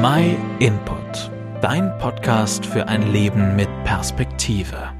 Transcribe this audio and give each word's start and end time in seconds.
My 0.00 0.36
Input, 0.60 1.28
dein 1.60 1.98
Podcast 1.98 2.64
für 2.64 2.86
ein 2.86 3.10
Leben 3.10 3.56
mit 3.56 3.68
Perspektive. 3.82 4.92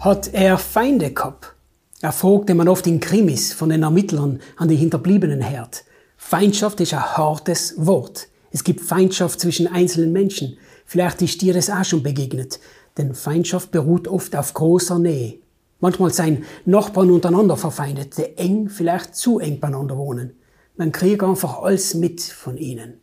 Hat 0.00 0.34
er 0.34 0.58
Feinde 0.58 1.12
gehabt? 1.12 1.54
Er 2.00 2.10
fragte 2.10 2.56
man 2.56 2.66
oft 2.66 2.84
in 2.88 2.98
Krimis 2.98 3.52
von 3.52 3.68
den 3.68 3.84
Ermittlern 3.84 4.40
an 4.56 4.66
die 4.66 4.74
Hinterbliebenen 4.74 5.48
hört. 5.48 5.84
Feindschaft 6.16 6.80
ist 6.80 6.94
ein 6.94 7.16
hartes 7.16 7.74
Wort. 7.76 8.26
Es 8.50 8.64
gibt 8.64 8.80
Feindschaft 8.80 9.38
zwischen 9.38 9.68
einzelnen 9.68 10.12
Menschen. 10.12 10.58
Vielleicht 10.84 11.22
ist 11.22 11.40
dir 11.42 11.54
das 11.54 11.70
auch 11.70 11.84
schon 11.84 12.02
begegnet. 12.02 12.58
Denn 12.98 13.14
Feindschaft 13.14 13.70
beruht 13.70 14.08
oft 14.08 14.34
auf 14.34 14.52
großer 14.52 14.98
Nähe. 14.98 15.38
Manchmal 15.78 16.12
seien 16.12 16.44
Nachbarn 16.64 17.12
untereinander 17.12 17.56
verfeindet, 17.56 18.18
die 18.18 18.36
eng, 18.36 18.68
vielleicht 18.68 19.14
zu 19.14 19.38
eng 19.38 19.60
beieinander 19.60 19.96
wohnen. 19.96 20.32
Man 20.76 20.90
kriegt 20.90 21.22
einfach 21.22 21.62
alles 21.62 21.94
mit 21.94 22.20
von 22.20 22.56
ihnen. 22.56 23.00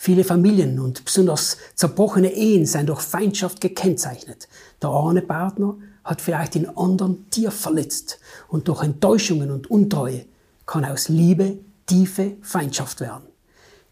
Viele 0.00 0.22
Familien 0.22 0.78
und 0.78 1.04
besonders 1.04 1.56
zerbrochene 1.74 2.32
Ehen 2.32 2.66
sind 2.66 2.88
durch 2.88 3.00
Feindschaft 3.00 3.60
gekennzeichnet. 3.60 4.48
Der 4.80 4.90
eine 4.90 5.22
Partner 5.22 5.76
hat 6.04 6.20
vielleicht 6.20 6.54
den 6.54 6.68
anderen 6.78 7.28
tief 7.30 7.52
verletzt 7.52 8.20
und 8.46 8.68
durch 8.68 8.84
Enttäuschungen 8.84 9.50
und 9.50 9.68
Untreue 9.68 10.24
kann 10.66 10.84
aus 10.84 11.08
Liebe 11.08 11.58
tiefe 11.86 12.36
Feindschaft 12.42 13.00
werden. 13.00 13.24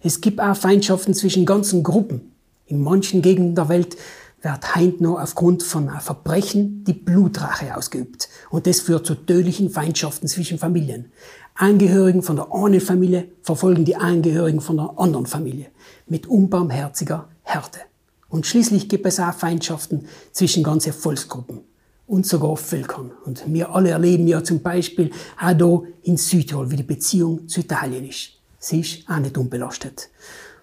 Es 0.01 0.21
gibt 0.21 0.41
auch 0.41 0.57
Feindschaften 0.57 1.13
zwischen 1.13 1.45
ganzen 1.45 1.83
Gruppen. 1.83 2.33
In 2.66 2.83
manchen 2.83 3.21
Gegenden 3.21 3.57
der 3.57 3.69
Welt 3.69 3.97
wird 4.43 4.77
heint 4.77 5.01
noch 5.01 5.21
aufgrund 5.21 5.65
von 5.65 5.91
Verbrechen 5.99 6.85
die 6.85 6.93
Blutrache 6.93 7.77
ausgeübt. 7.77 8.29
Und 8.51 8.69
das 8.69 8.80
führt 8.80 9.07
zu 9.07 9.16
tödlichen 9.16 9.71
Feindschaften 9.71 10.29
zwischen 10.29 10.59
Familien. 10.59 11.11
Angehörigen 11.56 12.23
von 12.23 12.37
der 12.37 12.52
einen 12.52 12.80
Familie 12.80 13.28
verfolgen 13.42 13.84
die 13.84 13.96
Angehörigen 13.96 14.60
von 14.60 14.77
der 14.77 14.95
anderen 14.98 15.27
Familie 15.27 15.66
mit 16.06 16.27
unbarmherziger 16.27 17.29
Härte. 17.42 17.80
Und 18.29 18.46
schließlich 18.46 18.88
gibt 18.88 19.06
es 19.06 19.19
auch 19.19 19.32
Feindschaften 19.32 20.07
zwischen 20.32 20.63
ganzen 20.63 20.93
Volksgruppen 20.93 21.60
und 22.07 22.26
sogar 22.26 22.57
Völkern. 22.57 23.13
Und 23.24 23.45
wir 23.46 23.74
alle 23.74 23.90
erleben 23.90 24.29
ja 24.29 24.45
zum 24.45 24.60
Beispiel 24.60 25.10
auch 25.40 25.57
hier 25.57 25.82
in 26.02 26.16
Südtirol, 26.16 26.71
wie 26.71 26.76
die 26.76 26.82
Beziehung 26.82 27.48
zu 27.48 27.60
Italien 27.60 28.07
ist. 28.09 28.32
Sie 28.59 28.80
ist 28.80 29.09
auch 29.09 29.18
nicht 29.18 29.38
unbelastet. 29.38 30.10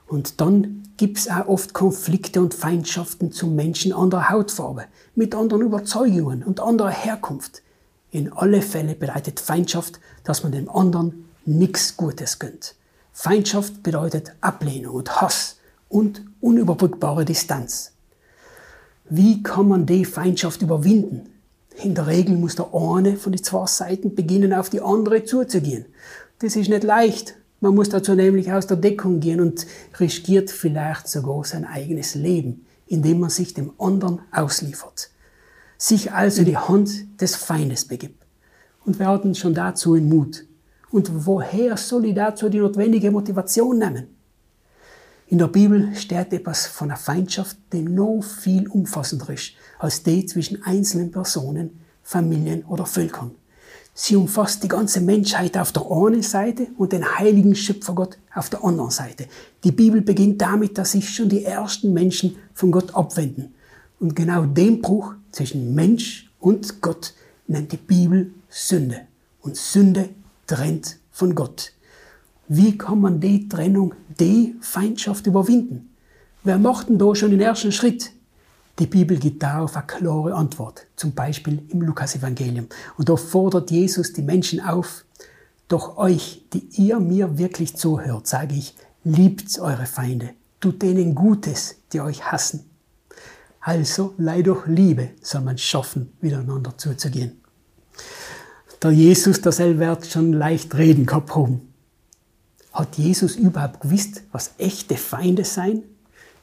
Und 0.07 0.41
dann 0.41 0.83
gibt 0.97 1.17
es 1.17 1.29
auch 1.29 1.47
oft 1.47 1.73
Konflikte 1.73 2.39
und 2.41 2.53
Feindschaften 2.53 3.31
zu 3.31 3.47
Menschen 3.47 3.93
anderer 3.93 4.29
Hautfarbe, 4.29 4.85
mit 5.15 5.33
anderen 5.33 5.63
Überzeugungen 5.63 6.43
und 6.43 6.59
anderer 6.59 6.91
Herkunft. 6.91 7.63
In 8.13 8.31
alle 8.31 8.61
Fälle 8.61 8.93
bedeutet 8.93 9.39
Feindschaft, 9.39 9.99
dass 10.23 10.43
man 10.43 10.51
dem 10.51 10.69
anderen 10.69 11.25
nichts 11.45 11.97
Gutes 11.97 12.37
gönnt. 12.37 12.75
Feindschaft 13.11 13.81
bedeutet 13.81 14.33
Ablehnung 14.39 14.93
und 14.93 15.19
Hass 15.19 15.57
und 15.89 16.23
unüberbrückbare 16.39 17.25
Distanz. 17.25 17.91
Wie 19.09 19.41
kann 19.41 19.67
man 19.67 19.87
die 19.87 20.05
Feindschaft 20.05 20.61
überwinden? 20.61 21.27
In 21.83 21.95
der 21.95 22.05
Regel 22.05 22.37
muss 22.37 22.55
der 22.55 22.71
eine 22.71 23.17
von 23.17 23.31
den 23.31 23.41
zwei 23.41 23.65
Seiten 23.65 24.13
beginnen, 24.13 24.53
auf 24.53 24.69
die 24.69 24.81
andere 24.81 25.23
zuzugehen. 25.23 25.87
Das 26.37 26.55
ist 26.55 26.69
nicht 26.69 26.83
leicht. 26.83 27.33
Man 27.61 27.73
muss 27.73 27.89
dazu 27.89 28.13
nämlich 28.13 28.53
aus 28.53 28.67
der 28.67 28.77
Deckung 28.77 29.21
gehen 29.21 29.41
und 29.41 29.65
riskiert 29.99 30.51
vielleicht 30.51 31.07
sogar 31.07 31.45
sein 31.45 31.65
eigenes 31.65 32.13
Leben, 32.13 32.67
indem 32.85 33.21
man 33.21 33.31
sich 33.31 33.55
dem 33.55 33.73
anderen 33.79 34.21
ausliefert. 34.31 35.09
Sich 35.83 36.13
also 36.13 36.43
in 36.43 36.45
die 36.45 36.55
Hand 36.55 37.19
des 37.19 37.35
Feindes 37.35 37.83
begibt. 37.83 38.25
Und 38.85 38.99
wir 38.99 39.07
hatten 39.07 39.35
schon 39.35 39.53
dazu 39.53 39.95
in 39.95 40.07
Mut. 40.07 40.45
Und 40.91 41.25
woher 41.25 41.75
soll 41.75 42.05
ich 42.05 42.15
dazu 42.15 42.47
die 42.47 42.59
notwendige 42.59 43.11
Motivation 43.11 43.79
nehmen? 43.79 44.07
In 45.27 45.39
der 45.39 45.49
Bibel 45.49 45.93
steht 45.93 46.31
etwas 46.31 46.67
von 46.67 46.89
einer 46.89 46.97
Feindschaft, 46.97 47.57
die 47.73 47.81
noch 47.81 48.21
viel 48.21 48.69
umfassender 48.69 49.29
ist 49.31 49.55
als 49.77 50.03
die 50.03 50.25
zwischen 50.25 50.63
einzelnen 50.63 51.11
Personen, 51.11 51.81
Familien 52.01 52.63
oder 52.63 52.85
Völkern. 52.85 53.31
Sie 53.93 54.15
umfasst 54.15 54.63
die 54.63 54.69
ganze 54.69 55.01
Menschheit 55.01 55.57
auf 55.57 55.73
der 55.73 55.83
einen 55.91 56.21
Seite 56.21 56.67
und 56.77 56.93
den 56.93 57.19
heiligen 57.19 57.55
Schöpfergott 57.55 58.17
auf 58.33 58.49
der 58.49 58.63
anderen 58.63 58.91
Seite. 58.91 59.25
Die 59.65 59.73
Bibel 59.73 59.99
beginnt 59.99 60.41
damit, 60.41 60.77
dass 60.77 60.93
sich 60.93 61.09
schon 61.09 61.27
die 61.27 61.43
ersten 61.43 61.91
Menschen 61.91 62.37
von 62.53 62.71
Gott 62.71 62.95
abwenden. 62.95 63.53
Und 63.99 64.15
genau 64.15 64.45
den 64.45 64.81
Bruch 64.81 65.13
zwischen 65.31 65.73
Mensch 65.75 66.31
und 66.39 66.81
Gott 66.81 67.13
nennt 67.47 67.71
die 67.71 67.77
Bibel 67.77 68.33
Sünde. 68.49 69.01
Und 69.41 69.57
Sünde 69.57 70.09
trennt 70.47 70.97
von 71.11 71.35
Gott. 71.35 71.73
Wie 72.47 72.77
kann 72.77 73.01
man 73.01 73.19
die 73.19 73.47
Trennung, 73.47 73.95
die 74.19 74.55
Feindschaft 74.61 75.25
überwinden? 75.27 75.89
Wer 76.43 76.57
macht 76.57 76.89
denn 76.89 76.97
da 76.97 77.15
schon 77.15 77.31
den 77.31 77.39
ersten 77.39 77.71
Schritt? 77.71 78.11
Die 78.79 78.87
Bibel 78.87 79.17
gibt 79.17 79.43
darauf 79.43 79.75
eine 79.77 79.85
klare 79.85 80.33
Antwort, 80.33 80.87
zum 80.95 81.13
Beispiel 81.13 81.61
im 81.69 81.81
Lukasevangelium. 81.81 82.67
Und 82.97 83.07
da 83.07 83.15
fordert 83.15 83.71
Jesus 83.71 84.13
die 84.13 84.23
Menschen 84.23 84.59
auf, 84.59 85.05
doch 85.67 85.97
euch, 85.97 86.43
die 86.53 86.67
ihr 86.81 86.99
mir 86.99 87.37
wirklich 87.37 87.75
zuhört, 87.75 88.27
sage 88.27 88.55
ich, 88.55 88.75
liebt 89.03 89.59
eure 89.59 89.85
Feinde, 89.85 90.31
tut 90.59 90.81
denen 90.81 91.15
Gutes, 91.15 91.75
die 91.93 92.01
euch 92.01 92.31
hassen. 92.31 92.65
Also, 93.65 94.13
leid 94.17 94.47
durch 94.47 94.67
Liebe 94.67 95.11
soll 95.21 95.41
man 95.41 95.57
schaffen, 95.57 96.13
miteinander 96.21 96.77
zuzugehen 96.77 97.43
der 98.83 98.91
Jesus, 98.91 99.41
der 99.41 99.51
selber 99.51 99.97
schon 100.07 100.33
leicht 100.33 100.75
reden 100.75 101.05
gehabt 101.05 101.35
haben. 101.35 101.73
Hat 102.73 102.97
Jesus 102.97 103.35
überhaupt 103.35 103.81
gewusst, 103.81 104.23
was 104.31 104.51
echte 104.57 104.97
Feinde 104.97 105.45
sein? 105.45 105.83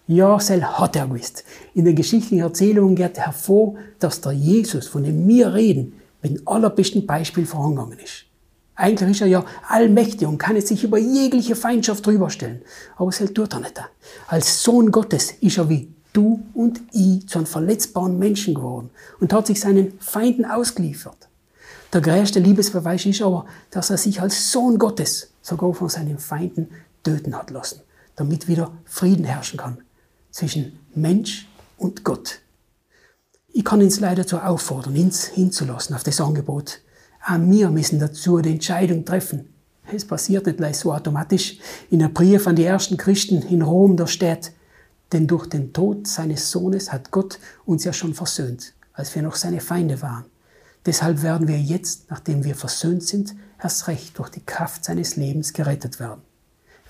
Ja, 0.06 0.40
sel 0.40 0.64
hat 0.64 0.96
er 0.96 1.06
gewusst. 1.06 1.44
In 1.74 1.84
den 1.84 1.94
geschichtlichen 1.94 2.40
Erzählungen 2.40 2.96
geht 2.96 3.18
hervor, 3.18 3.74
dass 3.98 4.20
der 4.20 4.32
Jesus, 4.32 4.88
von 4.88 5.04
dem 5.04 5.28
wir 5.28 5.52
reden, 5.54 6.00
mit 6.22 6.38
dem 6.38 6.48
allerbesten 6.48 7.06
Beispiel 7.06 7.46
vorangegangen 7.46 7.98
ist. 7.98 8.24
Eigentlich 8.74 9.10
ist 9.10 9.20
er 9.20 9.26
ja 9.26 9.44
allmächtig 9.68 10.26
und 10.26 10.38
kann 10.38 10.58
sich 10.60 10.82
über 10.82 10.98
jegliche 10.98 11.54
Feindschaft 11.54 12.06
drüber 12.06 12.30
stellen. 12.30 12.62
Aber 12.96 13.12
sel 13.12 13.34
tut 13.34 13.52
er 13.52 13.60
nicht. 13.60 13.78
Als 14.28 14.62
Sohn 14.62 14.90
Gottes 14.90 15.32
ist 15.40 15.58
er 15.58 15.68
wie 15.68 15.92
du 16.12 16.42
und 16.54 16.80
ich 16.92 17.28
zu 17.28 17.38
einem 17.38 17.46
verletzbaren 17.46 18.18
Menschen 18.18 18.54
geworden 18.54 18.90
und 19.20 19.32
hat 19.32 19.46
sich 19.46 19.60
seinen 19.60 19.98
Feinden 20.00 20.44
ausgeliefert. 20.44 21.28
Der 21.92 22.00
größte 22.00 22.38
Liebesbeweis 22.38 23.04
ist 23.06 23.22
aber, 23.22 23.46
dass 23.70 23.90
er 23.90 23.98
sich 23.98 24.20
als 24.20 24.52
Sohn 24.52 24.78
Gottes 24.78 25.32
sogar 25.42 25.74
von 25.74 25.88
seinen 25.88 26.18
Feinden 26.18 26.68
töten 27.02 27.34
hat 27.34 27.50
lassen, 27.50 27.80
damit 28.16 28.46
wieder 28.46 28.70
Frieden 28.84 29.24
herrschen 29.24 29.58
kann 29.58 29.78
zwischen 30.30 30.78
Mensch 30.94 31.48
und 31.76 32.04
Gott. 32.04 32.40
Ich 33.52 33.64
kann 33.64 33.80
uns 33.80 33.98
leider 33.98 34.22
dazu 34.22 34.38
auffordern, 34.38 34.96
uns 34.96 35.26
hinzulassen 35.26 35.96
auf 35.96 36.04
das 36.04 36.20
Angebot. 36.20 36.80
Auch 37.26 37.38
wir 37.40 37.70
müssen 37.70 37.98
dazu 37.98 38.38
die 38.40 38.52
Entscheidung 38.52 39.04
treffen. 39.04 39.52
Es 39.92 40.04
passiert 40.04 40.46
nicht 40.46 40.58
gleich 40.58 40.78
so 40.78 40.92
automatisch. 40.92 41.58
In 41.90 42.02
einem 42.02 42.14
Brief 42.14 42.46
an 42.46 42.54
die 42.54 42.64
ersten 42.64 42.96
Christen 42.96 43.42
in 43.42 43.62
Rom, 43.62 43.96
da 43.96 44.06
steht, 44.06 44.52
denn 45.12 45.26
durch 45.26 45.46
den 45.46 45.72
Tod 45.72 46.06
seines 46.06 46.50
Sohnes 46.50 46.92
hat 46.92 47.10
Gott 47.10 47.38
uns 47.64 47.84
ja 47.84 47.92
schon 47.92 48.14
versöhnt, 48.14 48.74
als 48.92 49.14
wir 49.14 49.22
noch 49.22 49.36
seine 49.36 49.60
Feinde 49.60 50.02
waren. 50.02 50.24
Deshalb 50.86 51.22
werden 51.22 51.48
wir 51.48 51.60
jetzt, 51.60 52.10
nachdem 52.10 52.44
wir 52.44 52.54
versöhnt 52.54 53.02
sind, 53.02 53.34
erst 53.62 53.86
recht 53.88 54.18
durch 54.18 54.30
die 54.30 54.44
Kraft 54.44 54.84
seines 54.84 55.16
Lebens 55.16 55.52
gerettet 55.52 56.00
werden. 56.00 56.22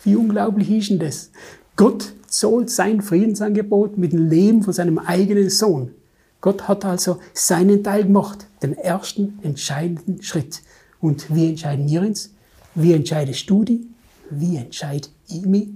Wie 0.05 0.17
unglaublich 0.17 0.71
ist 0.71 0.91
denn 0.91 0.99
das? 1.01 1.31
Gott 1.77 2.13
zahlt 2.27 2.71
sein 2.71 3.03
Friedensangebot 3.03 3.99
mit 3.99 4.13
dem 4.13 4.29
Leben 4.29 4.63
von 4.63 4.73
seinem 4.73 4.99
eigenen 4.99 5.51
Sohn. 5.51 5.95
Gott 6.41 6.69
hat 6.69 6.85
also 6.85 7.19
seinen 7.35 7.83
Teil 7.83 8.05
gemacht, 8.05 8.47
den 8.63 8.77
ersten 8.77 9.39
entscheidenden 9.43 10.23
Schritt. 10.23 10.63
Und 11.01 11.35
wie 11.35 11.49
entscheiden 11.49 11.89
wir 11.89 12.03
uns? 12.03 12.31
Wie 12.75 12.93
entscheidest 12.93 13.49
du 13.51 13.65
die? 13.65 13.87
Wie 14.31 14.57
entscheide 14.57 15.09
ich 15.29 15.45
mich? 15.45 15.69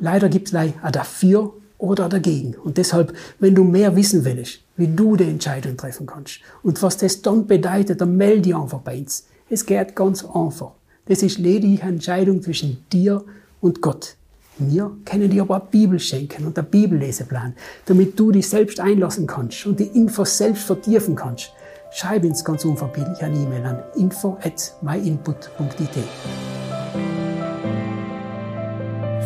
Leider 0.00 0.28
gibt 0.28 0.48
es 0.48 0.54
ein 0.54 0.74
dafür 0.92 1.52
oder 1.78 2.08
dagegen. 2.08 2.54
Und 2.54 2.76
deshalb, 2.78 3.14
wenn 3.38 3.54
du 3.54 3.64
mehr 3.64 3.96
wissen 3.96 4.24
willst, 4.24 4.60
wie 4.76 4.88
du 4.88 5.16
die 5.16 5.24
Entscheidung 5.24 5.76
treffen 5.76 6.06
kannst 6.06 6.40
und 6.62 6.82
was 6.82 6.96
das 6.96 7.22
dann 7.22 7.46
bedeutet, 7.46 8.00
dann 8.00 8.16
melde 8.16 8.42
dich 8.42 8.56
einfach 8.56 8.80
bei 8.80 8.98
uns. 8.98 9.26
Es 9.48 9.66
geht 9.66 9.96
ganz 9.96 10.24
einfach. 10.24 10.72
Das 11.06 11.22
ist 11.22 11.38
lediglich 11.38 11.82
eine 11.82 11.92
Entscheidung 11.92 12.42
zwischen 12.42 12.84
dir 12.92 13.24
und 13.60 13.82
Gott. 13.82 14.16
Wir 14.58 14.90
können 15.06 15.30
dir 15.30 15.42
aber 15.42 15.56
eine 15.56 15.64
Bibel 15.70 15.98
schenken 15.98 16.46
und 16.46 16.58
einen 16.58 16.68
Bibelleseplan, 16.68 17.54
damit 17.86 18.18
du 18.20 18.30
dich 18.30 18.48
selbst 18.48 18.78
einlassen 18.78 19.26
kannst 19.26 19.64
und 19.66 19.80
die 19.80 19.86
Infos 19.86 20.36
selbst 20.36 20.64
vertiefen 20.64 21.16
kannst. 21.16 21.50
Schreib 21.92 22.24
uns 22.24 22.44
ganz 22.44 22.64
unverbindlich 22.64 23.22
eine 23.22 23.36
E-Mail 23.36 23.64
an 23.64 23.82
info 23.96 24.36
at 24.42 24.74
myinput.it. 24.82 26.59